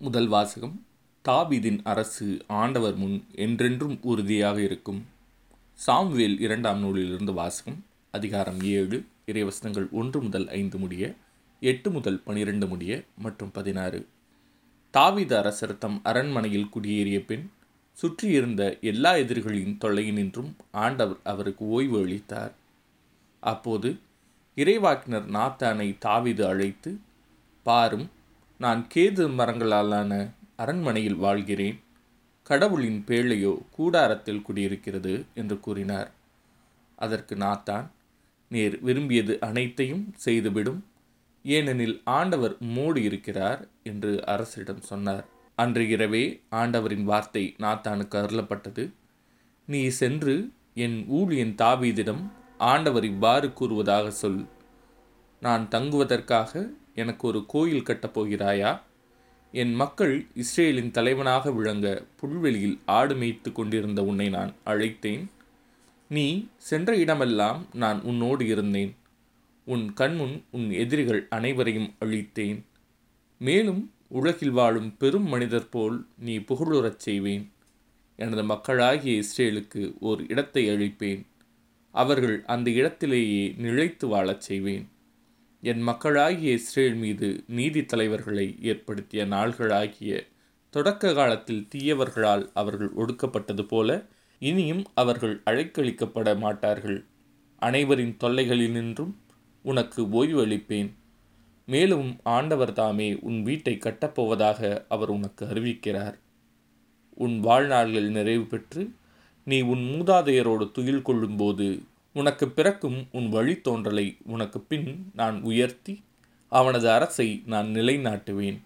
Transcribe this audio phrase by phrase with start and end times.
[0.00, 0.74] முதல் வாசகம்
[1.24, 5.00] தாவிதின் அரசு ஆண்டவர் முன் என்றென்றும் உறுதியாக இருக்கும்.
[5.86, 11.14] சாம்வேல் இரண்டாம் நூலிலிருந்து வாசகம் அதிகாரம் ஏழு இறைவசனங்கள் ஒன்று முதல் ஐந்து முடிய
[11.60, 14.06] எட்டு முதல் பனிரெண்டு முடிய மற்றும் பதினாறு.
[14.90, 17.50] தாவீது அரசர் தம் அரண்மனையில் குடியேறிய பின்
[17.92, 22.54] சுற்றியிருந்த எல்லா எதிரிகளின் தொல்லையினின்றும் ஆண்டவர் அவருக்கு ஓய்வு அளித்தார்.
[23.40, 23.98] அப்போது
[24.56, 26.98] இறைவாக்கினர் நாத்தானை தாவீது அழைத்து
[27.62, 28.08] பாரும்
[28.60, 30.12] நான் கேது மரங்களாலான
[30.56, 31.78] அரண்மனையில் வாழ்கிறேன்.
[32.42, 36.10] கடவுளின் பேழையோ கூடாரத்தில் குடியிருக்கிறது என்று கூறினார்.
[36.96, 37.86] அதற்கு நாத்தான்
[38.48, 40.80] நீர் விரும்பியது அனைத்தையும் செய்துவிடும்.
[41.42, 45.24] ஏனெனில் ஆண்டவர் மூடி இருக்கிறார் என்று அரசரிடம் சொன்னார்.
[45.54, 48.92] அன்று இரவே ஆண்டவரின் வார்த்தை நாத்தானுக்கு அருளப்பட்டது.
[49.66, 52.22] நீ சென்று என் ஊழியன் தாவீதிடம்
[52.58, 54.46] ஆண்டவர் இவ்வாறு கூறுவதாக சொல்.
[55.40, 58.72] நான் தங்குவதற்காக எனக்கு ஒரு கோயில் கட்டப் போகிறாயா?
[59.52, 61.86] என் மக்கள் இஸ்ரேலின் தலைவனாக விளங்க
[62.20, 65.24] புல்வெளியில் ஆடு மேய்த்து கொண்டிருந்த உன்னை நான் அழைத்தேன்.
[66.08, 66.26] நீ
[66.68, 68.92] சென்ற இடமெல்லாம் நான் உன்னோடு இருந்தேன்.
[69.66, 72.58] உன் கண்முன் உன் எதிரிகள் அனைவரையும் அழித்தேன்.
[73.40, 77.44] மேலும் உலகில் வாழும் பெரும் மனிதர் போல் நீ புகழுறச் செய்வேன்.
[78.18, 81.20] எனது மக்களாகிய இஸ்ரேலுக்கு ஓர் இடத்தை அழிப்பேன்
[81.94, 84.86] அவர்கள் அந்த இடத்திலேயே நிலைத்து வாழச் செய்வேன்.
[85.62, 90.26] என் மக்களாகிய இஸ்ரேல் மீது நீதி தலைவர்களை ஏற்படுத்திய நாள்களாகிய
[90.70, 94.06] தொடக்க காலத்தில் தீயவர்களால் அவர்கள் ஒடுக்கப்பட்டது போல
[94.38, 97.04] இனியும் அவர்கள் அழைக்களிக்கப்பட மாட்டார்கள்.
[97.62, 99.12] அனைவரின் தொல்லைகளினின்றும்
[99.62, 100.90] உனக்கு ஓய்வு அளிப்பேன்.
[101.66, 106.16] மேலும் ஆண்டவர் தாமே உன் வீட்டை கட்டப்போவதாக அவர் உனக்கு அறிவிக்கிறார்.
[107.14, 108.90] உன் வாழ்நாள்கள் நிறைவு பெற்று
[109.44, 111.82] நீ உன் மூதாதையரோடு துயில் கொள்ளும்போது
[112.18, 116.02] உனக்கு பிறக்கும் உன் வழித்தோன்றலை உனக்கு பின் நான் உயர்த்தி
[116.48, 118.58] அவனது அரசை நான் நிலைநாட்டுவேன்.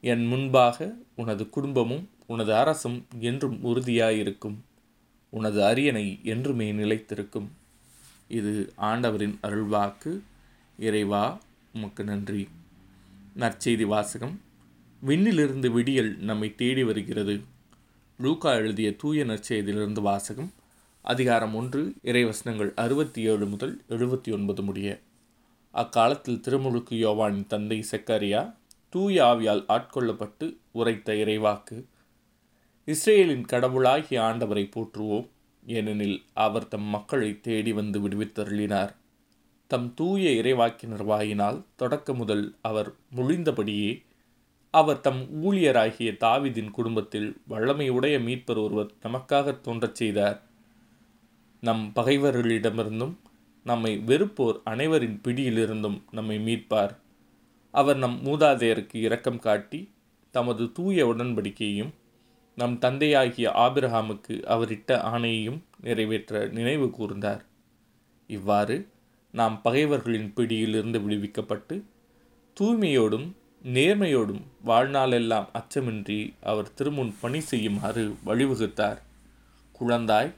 [0.00, 4.54] என் முன்பாக உனது குடும்பமும் உனது அரசும் என்றும் உறுதியாயிருக்கும்.
[5.28, 7.48] உனது அரியணை என்றுமே நிலைத்திருக்கும்.
[8.28, 10.20] இது ஆண்டவரின் அருள்வாக்கு.
[10.78, 11.40] இறைவா
[11.74, 12.48] உமக்கு நன்றி.
[13.38, 14.40] நற்செய்தி வாசகம்.
[15.06, 17.40] விண்ணிலிருந்து விடியல் நம்மை தேடி வருகிறது.
[18.18, 20.52] லூக்கா எழுதிய தூய நற்செய்தியிலிருந்து வாசகம்.
[21.06, 25.00] அதிகாரம் ஒன்று இறைவசனங்கள் அறுபத்தி ஏழு முதல் எழுபத்தி ஒன்பது முடிய.
[25.70, 28.54] அக்காலத்தில் திருமுழுக்கு யோவானின் தந்தை செக்கரியா
[28.88, 31.84] தூய ஆவியால் ஆட்கொள்ளப்பட்டு உரைத்த இறைவாக்கு
[32.84, 35.28] இஸ்ரேலின் கடவுளாகிய ஆண்டவரை போற்றுவோம்
[35.66, 38.92] ஏனெனில் அவர் தம் மக்களை தேடி வந்து விடுவித்தருளினார்.
[39.66, 44.02] தம் தூய இறைவாக்கினர் வாயினால் தொடக்க முதல் அவர் முழிந்தபடியே
[44.70, 50.42] அவர் தம் ஊழியராகிய தாவிதின் குடும்பத்தில் வல்லமையுடைய மீட்பர் ஒருவர் நமக்காக தோன்றச் செய்தார்.
[51.60, 53.14] நம் பகைவர்களிடமிருந்தும்
[53.64, 56.96] நம்மை வெறுப்போர் அனைவரின் பிடியிலிருந்தும் நம்மை மீட்பார்.
[57.70, 59.90] அவர் நம் மூதாதையருக்கு இரக்கம் காட்டி
[60.30, 61.90] தமது தூய உடன்படிக்கையையும்
[62.56, 67.40] நம் தந்தையாகிய ஆபிரஹாமுக்கு அவரிட்ட ஆணையையும் நிறைவேற்ற நினைவு கூர்ந்தார்.
[68.26, 68.88] இவ்வாறு
[69.32, 71.82] நாம் பகைவர்களின் பிடியிலிருந்து விடுவிக்கப்பட்டு
[72.60, 78.98] தூய்மையோடும் நேர்மையோடும் வாழ்நாளெல்லாம் அச்சமின்றி அவர் திருமுன் பணி செய்யுமாறு வழிவகுத்தார்.
[79.80, 80.32] குழந்தாய்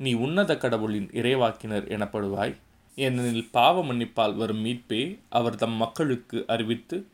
[0.00, 2.54] நீ உன்னத கடவுளின் இறைவாக்கினர் எனப்படுவாய்.
[2.96, 7.06] ஏனெனில் பாவ மன்னிப்பால் வரும் மீட்பே அவர் தம் மக்களுக்கு அறிவித்து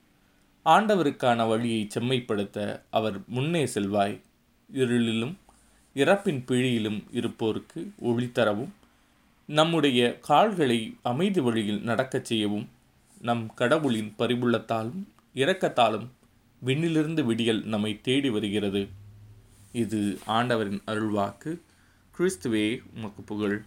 [0.64, 4.20] ஆண்டவருக்கான வழியை செம்மைப்படுத்த அவர் முன்னே செல்வாய்.
[4.74, 5.34] இருளிலும்
[5.94, 8.72] இறப்பின் பிழியிலும் இருப்போருக்கு ஒளி தரவும்
[9.46, 12.68] நம்முடைய கால்களை அமைதி வழியில் நடக்கச் செய்யவும்
[13.20, 15.04] நம் கடவுளின் பரிபுள்ளத்தாலும்
[15.34, 16.08] இரக்கத்தாலும்
[16.64, 18.88] விண்ணிலிருந்து விடியல் நம்மை தேடி வருகிறது.
[19.72, 21.52] இது ஆண்டவரின் அருள்வாக்கு.
[22.16, 23.64] 크리스트웨이 음악 극복을